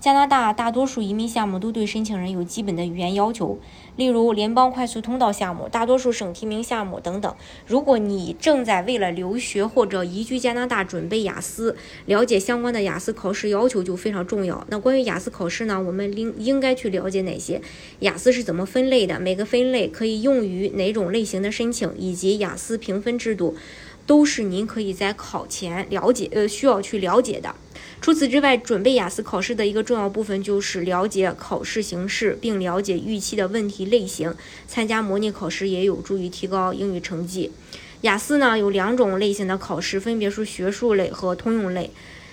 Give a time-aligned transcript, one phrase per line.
[0.00, 3.58] 加拿大大多数移民项目都对申请人有基本的语言要求，
[3.96, 7.34] 例如联邦快速通道项目、大多数省提名项目等等。
[7.66, 14.66] 如果你正在为了留学或者移居加拿大准备雅思，了解相关的雅思考试要求就非常重要。
[14.70, 17.60] 那关于雅思考试呢，我们应应该去了解哪些？
[17.98, 19.20] 雅思是怎么分类的？
[19.20, 21.92] 每个分类可以用于哪种类型的申请？
[21.98, 23.54] 以及雅思评分制度，
[24.10, 27.54] 都是您可以在考前了解呃需要去了解的。
[28.00, 34.34] 除此之外，准备雅思考试的一个重要部分就是了解考试形式，并了解预期的问题类型。
[34.66, 37.52] 参加模拟考试也有助于提高英语成绩。
[38.00, 41.92] 雅思呢有两种类型的考试，分别是学术类和通用类。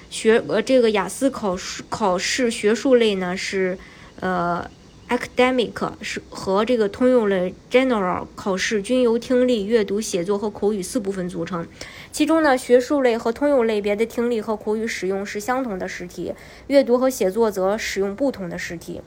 [0.10, 3.78] 学呃这个雅思考试考试学术类呢是
[4.20, 4.68] 呃。
[5.10, 11.66] Academic 是和这个通用类 General 考试均由听力、阅读、写作和口语四部分组成。
[12.12, 16.34] 其中呢，学术类和通用类别的听力和口语使用是相同的试题，
[16.68, 19.02] 阅读和写作则使用不同的试题。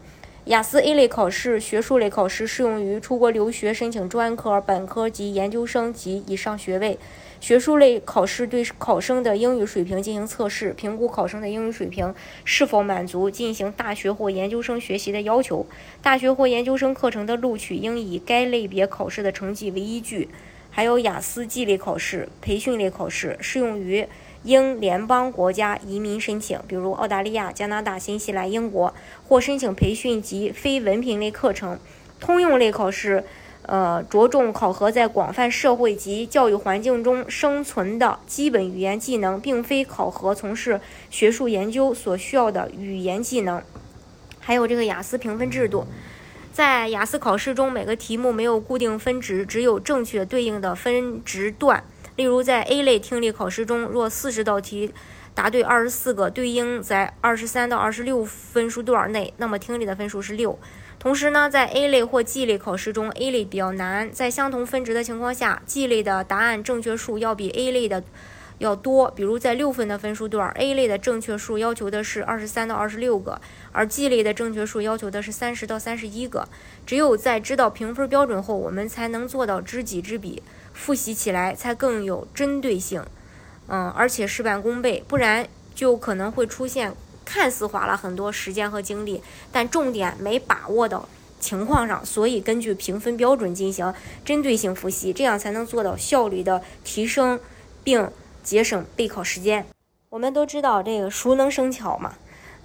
[0.50, 6.98] 雅思 A 类考试、学术类考试适用于出国留学申请专科、本科及研究生及以上学位。
[7.38, 12.12] 学术类考试对考生的英语水平进行测试，评估考生的英语水平
[12.44, 15.64] 是否满足进行大学或研究生学习的要求。
[16.02, 20.28] 大学或研究生课程的录取应以该类别考试的成绩为依据。
[20.72, 24.04] 还有雅思 G 类考试、培训类考试，适用于
[24.42, 28.94] 英联邦国家移民申请，比如澳大利亚、加拿大、新西兰、英国，
[29.28, 31.78] 或申请培训及非文凭类课程。
[32.18, 33.24] 通用类考试。
[33.66, 40.80] 呃，着重考核在广泛社会及教育环境中生存的基本语言技能，并非考核从事
[41.10, 43.62] 学术研究所需要的语言技能。
[44.40, 45.86] 还有这个雅思评分制度，
[46.52, 51.84] 在雅思考试中，每个题目没有固定分值，只有正确对应的分值段。
[52.20, 54.92] 例如，在 A 类听力考试中，若四十道题
[55.34, 60.58] 答对二十四个，对应在二十三到二十六分数段内，那么听力的分数是六。
[60.98, 68.04] 同时呢，在 A 类或 G 类考试中，A 类比较难，在相同分值的情况下，G 类的答案正确数要比 A 类的
[68.60, 69.10] 要多。
[69.10, 73.40] 比如在六分的分数段，A 类的正确数要求的是二十三到二十六个，
[73.72, 76.48] 而 G 类的正确数要求的是三十到三十一个。
[76.86, 80.40] 只有在知道评分标准后，我们才能做到知己知彼，
[80.72, 83.04] 复习起来才更有针对性，
[83.66, 86.94] 嗯，而且事半功倍，不然就可能会出现。
[87.22, 89.22] 看似花了很多时间和精力，
[89.52, 93.94] 但重点没把握到情况上，所以根据评分标准进行
[94.24, 97.38] 针对性复习，这样才能做到效率的提升，
[97.84, 98.10] 并
[98.42, 99.66] 节省备考时间。
[100.08, 102.14] 我们都知道这个熟能生巧嘛。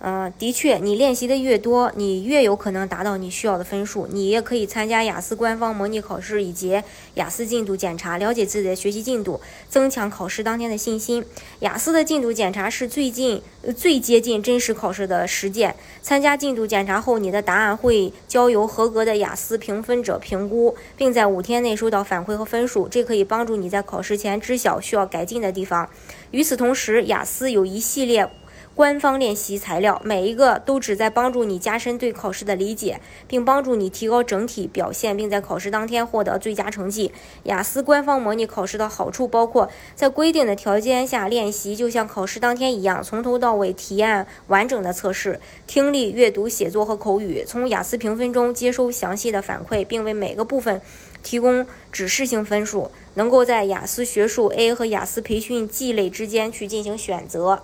[0.07, 4.07] 嗯，的确，你练习的越多，你越有可能达到你需要的分数。
[4.11, 6.79] 你也可以参加雅思官方模拟考试以及
[7.15, 11.25] 雅思进度检查，了解自己的学习进度，增强考试当天的信心。
[11.61, 13.41] 雅思的进度检查是最近
[13.75, 15.75] 最接近真实考试的实践。
[16.03, 22.87] 参加进度检查后，你的答案会交由合格的雅思评分者评估，并在五天内收到反馈和分数。
[22.87, 25.89] 这可以帮助你在考试前知晓需要改进的地方。
[26.29, 28.29] 与此同时，雅思有一系列。
[28.75, 37.13] 官方练习材料，每一个都旨在帮助你加深对考试的理解，并帮助你提高整体表现，并在考试当天获得最佳成绩。
[37.43, 50.81] 雅思官方模拟考试的好处包括，在规定的条件下练习，就像考试当天一样，从头到尾体验完整的测试，听力、阅读、写作和口语，从雅思评分中接收详细的反馈，并为每个部分
[51.23, 57.63] 提供指示性分数，能够在雅思学术 A 和雅思培训 G 类之间去进行选择。